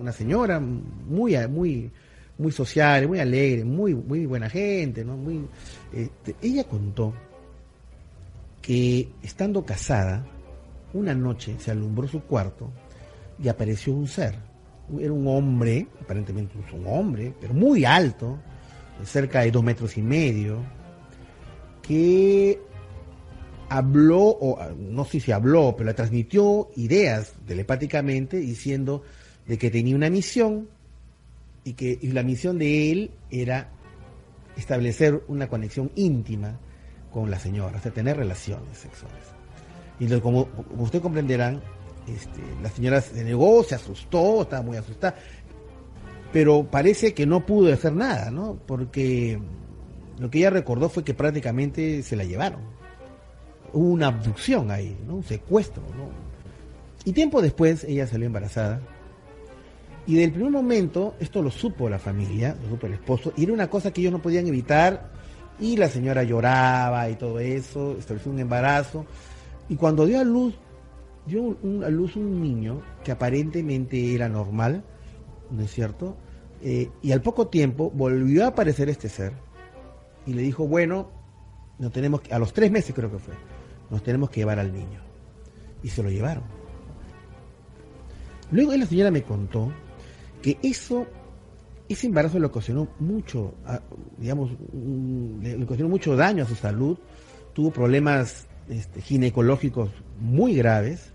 Una 0.00 0.12
señora 0.12 0.60
muy, 0.60 1.36
muy, 1.48 1.90
muy 2.38 2.52
social, 2.52 3.08
muy 3.08 3.18
alegre, 3.18 3.64
muy, 3.64 3.94
muy 3.94 4.26
buena 4.26 4.48
gente, 4.48 5.04
¿no? 5.04 5.16
Muy, 5.16 5.44
este, 5.92 6.36
ella 6.40 6.64
contó 6.64 7.12
que 8.62 9.08
estando 9.22 9.64
casada, 9.64 10.24
una 10.94 11.14
noche 11.14 11.56
se 11.58 11.70
alumbró 11.70 12.06
su 12.06 12.22
cuarto 12.22 12.70
y 13.42 13.48
apareció 13.48 13.92
un 13.92 14.06
ser. 14.06 14.34
Era 14.98 15.12
un 15.12 15.26
hombre, 15.26 15.86
aparentemente 16.00 16.54
un 16.72 16.86
hombre, 16.86 17.34
pero 17.40 17.52
muy 17.52 17.84
alto, 17.84 18.38
cerca 19.04 19.40
de 19.40 19.50
dos 19.50 19.62
metros 19.62 19.96
y 19.96 20.02
medio, 20.02 20.58
que 21.82 22.60
habló, 23.68 24.20
o 24.20 24.58
no 24.76 25.04
sé 25.04 25.20
si 25.20 25.32
habló, 25.32 25.74
pero 25.76 25.94
transmitió 25.94 26.70
ideas 26.76 27.34
telepáticamente 27.46 28.38
diciendo 28.38 29.02
de 29.46 29.58
que 29.58 29.70
tenía 29.70 29.96
una 29.96 30.10
misión 30.10 30.68
y 31.64 31.74
que 31.74 31.98
la 32.02 32.22
misión 32.22 32.58
de 32.58 32.90
él 32.90 33.10
era 33.30 33.70
establecer 34.56 35.22
una 35.28 35.48
conexión 35.48 35.90
íntima 35.94 36.58
con 37.12 37.30
la 37.30 37.38
señora, 37.38 37.78
o 37.78 37.80
sea, 37.80 37.92
tener 37.92 38.16
relaciones 38.16 38.78
sexuales. 38.78 39.24
Y 40.00 40.06
como, 40.20 40.48
ustedes 40.78 41.02
comprenderán, 41.02 41.60
este, 42.06 42.40
la 42.62 42.70
señora 42.70 43.00
se 43.00 43.24
negó, 43.24 43.62
se 43.64 43.74
asustó, 43.74 44.42
estaba 44.42 44.62
muy 44.62 44.76
asustada, 44.76 45.16
pero 46.32 46.64
parece 46.64 47.14
que 47.14 47.26
no 47.26 47.44
pudo 47.44 47.72
hacer 47.72 47.92
nada, 47.92 48.30
¿no? 48.30 48.58
Porque 48.66 49.38
lo 50.18 50.30
que 50.30 50.38
ella 50.38 50.50
recordó 50.50 50.88
fue 50.88 51.04
que 51.04 51.14
prácticamente 51.14 52.02
se 52.02 52.16
la 52.16 52.24
llevaron. 52.24 52.77
Hubo 53.72 53.88
una 53.88 54.08
abducción 54.08 54.70
ahí, 54.70 54.96
¿no? 55.06 55.16
Un 55.16 55.24
secuestro, 55.24 55.82
¿no? 55.96 56.08
Y 57.04 57.12
tiempo 57.12 57.40
después 57.42 57.84
ella 57.84 58.06
salió 58.06 58.26
embarazada. 58.26 58.80
Y 60.06 60.14
del 60.14 60.32
primer 60.32 60.50
momento, 60.50 61.14
esto 61.20 61.42
lo 61.42 61.50
supo 61.50 61.88
la 61.88 61.98
familia, 61.98 62.56
lo 62.62 62.70
supo 62.70 62.86
el 62.86 62.94
esposo, 62.94 63.32
y 63.36 63.44
era 63.44 63.52
una 63.52 63.68
cosa 63.68 63.92
que 63.92 64.00
ellos 64.00 64.12
no 64.12 64.22
podían 64.22 64.46
evitar, 64.46 65.10
y 65.60 65.76
la 65.76 65.88
señora 65.88 66.22
lloraba 66.22 67.10
y 67.10 67.16
todo 67.16 67.38
eso, 67.40 67.96
estableció 67.98 68.32
un 68.32 68.38
embarazo, 68.38 69.04
y 69.68 69.76
cuando 69.76 70.06
dio 70.06 70.18
a 70.18 70.24
luz, 70.24 70.54
dio 71.26 71.58
a 71.84 71.90
luz 71.90 72.16
un 72.16 72.42
niño 72.42 72.80
que 73.04 73.12
aparentemente 73.12 74.14
era 74.14 74.30
normal, 74.30 74.82
¿no 75.50 75.62
es 75.62 75.70
cierto? 75.70 76.16
Eh, 76.62 76.90
y 77.02 77.12
al 77.12 77.20
poco 77.20 77.48
tiempo 77.48 77.90
volvió 77.90 78.44
a 78.44 78.48
aparecer 78.48 78.88
este 78.88 79.08
ser 79.08 79.32
y 80.26 80.32
le 80.32 80.42
dijo, 80.42 80.66
bueno, 80.66 81.10
no 81.78 81.90
tenemos 81.90 82.22
que, 82.22 82.32
a 82.32 82.38
los 82.38 82.52
tres 82.52 82.70
meses 82.70 82.94
creo 82.94 83.10
que 83.10 83.18
fue, 83.18 83.34
nos 83.90 84.02
tenemos 84.02 84.30
que 84.30 84.40
llevar 84.40 84.58
al 84.58 84.72
niño. 84.72 85.00
Y 85.82 85.88
se 85.88 86.02
lo 86.02 86.10
llevaron. 86.10 86.44
Luego 88.50 88.74
la 88.76 88.86
señora 88.86 89.10
me 89.10 89.22
contó 89.22 89.72
que 90.42 90.58
eso, 90.62 91.06
ese 91.88 92.06
embarazo 92.06 92.38
le 92.38 92.46
ocasionó 92.46 92.88
mucho, 92.98 93.54
digamos, 94.16 94.50
le 95.42 95.62
ocasionó 95.62 95.88
mucho 95.88 96.16
daño 96.16 96.44
a 96.44 96.46
su 96.46 96.54
salud, 96.54 96.98
tuvo 97.52 97.70
problemas 97.70 98.46
este, 98.68 99.02
ginecológicos 99.02 99.90
muy 100.18 100.54
graves, 100.54 101.12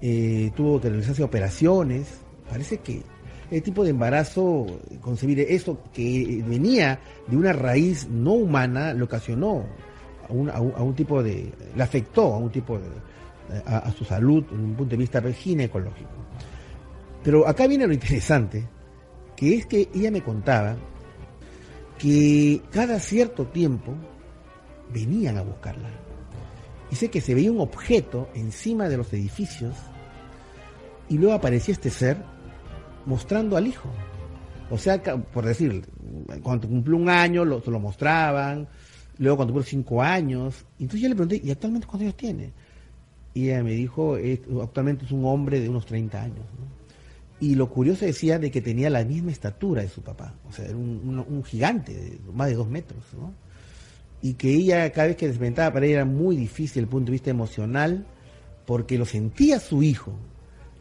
eh, 0.00 0.50
tuvo 0.56 0.80
que 0.80 0.88
realizarse 0.90 1.22
operaciones, 1.22 2.20
parece 2.50 2.78
que 2.78 3.02
el 3.50 3.62
tipo 3.62 3.84
de 3.84 3.90
embarazo, 3.90 4.66
concebir 5.00 5.40
eso 5.40 5.78
que 5.92 6.42
venía 6.46 7.00
de 7.28 7.36
una 7.36 7.52
raíz 7.52 8.08
no 8.08 8.32
humana, 8.32 8.94
le 8.94 9.02
ocasionó 9.02 9.64
a 10.28 10.32
un, 10.32 10.94
tipo 10.94 11.22
de, 11.22 11.52
le 11.74 11.82
afectó 11.82 12.34
a 12.34 12.38
un 12.38 12.50
tipo 12.50 12.78
de, 12.78 12.88
a, 13.66 13.90
su 13.92 14.04
salud 14.04 14.44
desde 14.44 14.62
un 14.62 14.74
punto 14.74 14.90
de 14.90 14.96
vista 14.96 15.22
ginecológico. 15.32 16.10
Pero 17.22 17.46
acá 17.46 17.66
viene 17.66 17.86
lo 17.86 17.92
interesante, 17.92 18.66
que 19.36 19.56
es 19.56 19.66
que 19.66 19.88
ella 19.94 20.10
me 20.10 20.22
contaba 20.22 20.76
que 21.98 22.60
cada 22.70 22.98
cierto 22.98 23.46
tiempo 23.46 23.94
venían 24.92 25.38
a 25.38 25.42
buscarla. 25.42 25.88
Dice 26.90 27.10
que 27.10 27.20
se 27.20 27.34
veía 27.34 27.50
un 27.50 27.60
objeto 27.60 28.28
encima 28.34 28.88
de 28.88 28.96
los 28.96 29.12
edificios 29.12 29.74
y 31.08 31.16
luego 31.16 31.34
aparecía 31.34 31.72
este 31.72 31.90
ser 31.90 32.18
mostrando 33.06 33.56
al 33.56 33.66
hijo. 33.66 33.88
O 34.70 34.78
sea, 34.78 35.02
por 35.02 35.44
decir, 35.44 35.86
cuando 36.42 36.68
cumplió 36.68 36.96
un 36.96 37.08
año 37.08 37.60
se 37.60 37.70
lo 37.70 37.78
mostraban, 37.78 38.68
luego 39.18 39.36
cuando 39.36 39.54
cumplió 39.54 39.70
cinco 39.70 40.02
años. 40.02 40.64
Entonces 40.78 41.00
yo 41.00 41.08
le 41.08 41.14
pregunté, 41.14 41.40
¿y 41.44 41.50
actualmente 41.50 41.86
cuántos 41.86 42.06
años 42.06 42.16
tiene? 42.16 42.52
Y 43.34 43.48
ella 43.48 43.62
me 43.62 43.72
dijo, 43.72 44.16
actualmente 44.62 45.04
es 45.04 45.12
un 45.12 45.24
hombre 45.24 45.60
de 45.60 45.68
unos 45.68 45.86
30 45.86 46.22
años. 46.22 46.44
Y 47.40 47.54
lo 47.54 47.68
curioso 47.70 48.04
decía 48.04 48.38
de 48.38 48.50
que 48.50 48.60
tenía 48.60 48.88
la 48.90 49.04
misma 49.04 49.32
estatura 49.32 49.82
de 49.82 49.88
su 49.88 50.02
papá, 50.02 50.34
o 50.48 50.52
sea, 50.52 50.66
era 50.66 50.76
un, 50.76 51.42
gigante, 51.44 51.92
de 51.92 52.20
más 52.32 52.48
de 52.48 52.54
dos 52.54 52.68
metros. 52.68 53.02
Y 54.20 54.34
que 54.34 54.54
ella 54.54 54.90
cada 54.92 55.08
vez 55.08 55.16
que 55.16 55.26
desventaba 55.26 55.72
para 55.72 55.86
ella 55.86 55.96
era 55.96 56.04
muy 56.04 56.36
difícil 56.36 56.68
desde 56.68 56.80
el 56.80 56.88
punto 56.88 57.06
de 57.06 57.12
vista 57.12 57.30
emocional, 57.30 58.06
porque 58.64 58.96
lo 58.96 59.06
sentía 59.06 59.58
su 59.58 59.82
hijo, 59.82 60.12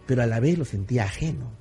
pero 0.06 0.22
a 0.22 0.28
la 0.28 0.40
vez 0.40 0.58
lo 0.60 0.66
sentía 0.66 1.06
ajeno 1.06 1.61